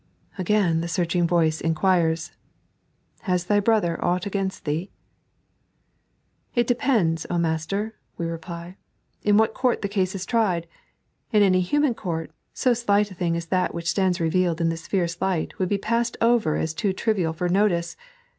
[0.39, 2.31] Again, the searching voice inquires:"
[3.29, 4.91] Has thy brother aught against thee t
[6.59, 8.77] ""It depends, O Master," we reply,
[9.21, 10.65] "in what court the case is tried.
[11.31, 14.87] In any human court, so slight a thing as that which stands revealed in this
[14.87, 17.95] fierce light would be passed over as too trivial for notice.